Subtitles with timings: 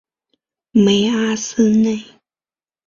[0.71, 2.03] 梅阿斯内。